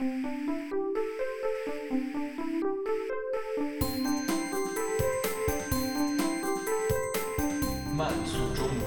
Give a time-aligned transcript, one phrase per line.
[0.00, 0.06] 慢
[8.24, 8.86] 速中文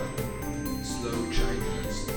[0.81, 2.07] ，Slow Chinese。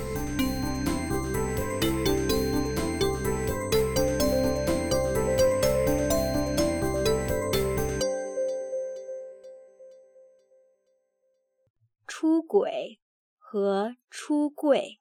[12.06, 13.00] 出轨
[13.38, 15.00] 和出柜。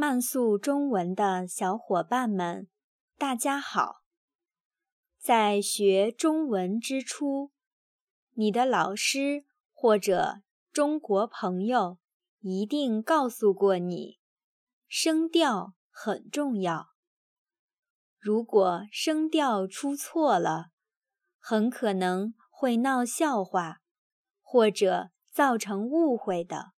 [0.00, 2.66] 慢速中文的小伙伴们，
[3.18, 4.00] 大家好！
[5.18, 7.52] 在学中文之初，
[8.32, 9.44] 你的老师
[9.74, 10.40] 或者
[10.72, 11.98] 中国朋友
[12.38, 14.18] 一定告诉过你，
[14.88, 16.92] 声调很重要。
[18.18, 20.70] 如果声调出错了，
[21.38, 23.82] 很可能会闹笑话，
[24.40, 26.72] 或者造成误会的。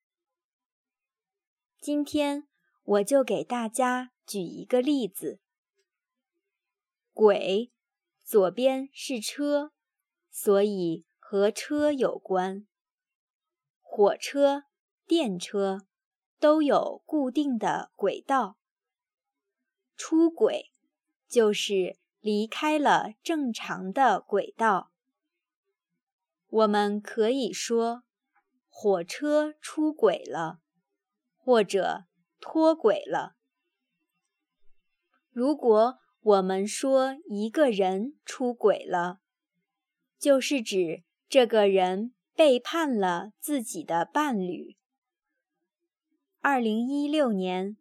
[1.80, 2.48] 今天
[2.84, 5.40] 我就给大家举一个例子：
[7.14, 7.72] 轨
[8.24, 9.72] 左边是车，
[10.30, 12.66] 所以和车有关。
[13.82, 14.64] 火车、
[15.06, 15.86] 电车
[16.40, 18.58] 都有固定的轨道。
[19.96, 20.72] 出轨
[21.28, 24.92] 就是离开了正常的轨道。
[26.48, 28.04] 我们可以说
[28.68, 30.60] 火车出轨了，
[31.38, 32.06] 或者
[32.42, 33.36] 脱轨了。
[35.30, 39.20] 如果我们说一个人出轨了，
[40.18, 44.76] 就是指这个人背叛了自己的伴侣。
[46.42, 47.78] 二零一六年，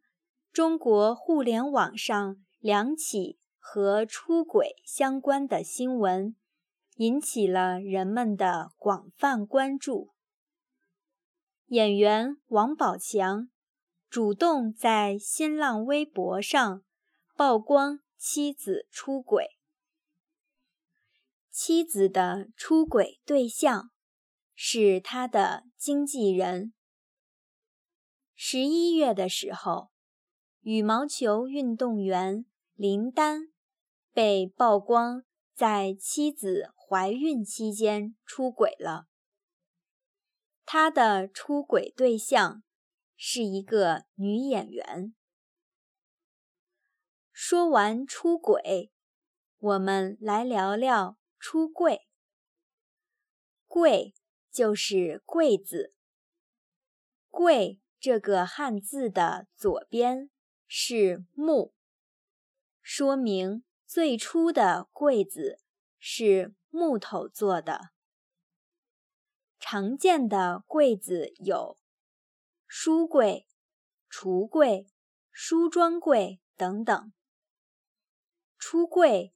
[0.53, 6.37] 中国互联网上两起和出轨相关的新闻，
[6.97, 10.11] 引起了人们的广泛关注。
[11.67, 13.49] 演员王宝强
[14.11, 16.83] 主动在新浪微博上
[17.37, 19.57] 曝光妻子出轨，
[21.49, 23.93] 妻子的出轨对象
[24.53, 26.75] 是他的经纪人。
[28.35, 29.93] 十一月的时候，
[30.63, 33.53] 羽毛球运动员林丹
[34.13, 35.23] 被曝光
[35.55, 39.07] 在妻子怀孕期间出轨了。
[40.67, 42.65] 他的出轨对象
[43.23, 45.15] 是一个女演员。
[47.31, 48.91] 说完出轨，
[49.59, 52.09] 我们来聊聊出柜。
[53.69, 54.15] 柜
[54.51, 55.95] 就是柜子。
[57.29, 60.31] 柜这个汉字的左边
[60.67, 61.75] 是木，
[62.81, 65.61] 说明最初的柜子
[65.99, 67.91] 是木头做的。
[69.59, 71.77] 常见的柜子有
[72.73, 73.49] 书柜、
[74.09, 74.89] 橱柜、
[75.33, 77.13] 梳妆柜等等。
[78.57, 79.35] 出柜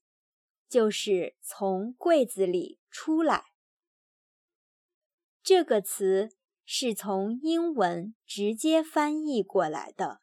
[0.69, 3.47] 就是从柜子里出来。
[5.43, 10.23] 这个词是从英文直接翻译过来的，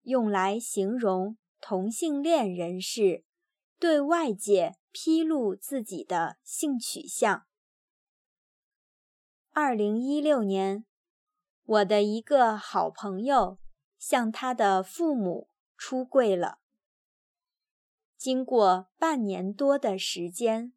[0.00, 3.26] 用来形容同性恋人士
[3.78, 7.46] 对外界披露自己的性取向。
[9.50, 10.86] 二零一六年，
[11.70, 13.60] 我的一个好朋友
[13.96, 16.58] 向他的父母出柜了。
[18.16, 20.72] 经过半年多的时间，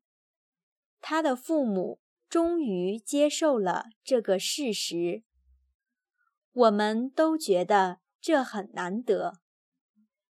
[1.01, 1.99] 他的父母
[2.29, 5.23] 终于接受了这个事实。
[6.51, 9.39] 我们都觉得这很难得，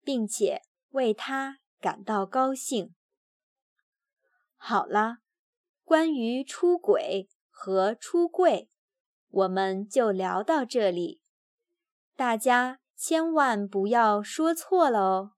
[0.04, 0.62] 并且
[0.92, 2.96] 为他感到高兴。
[4.56, 5.18] 好了，
[5.84, 7.28] 关于出轨。
[7.58, 8.70] 和出柜，
[9.36, 11.20] 我们就聊到这里，
[12.16, 15.32] 大家千万不要说错了哦。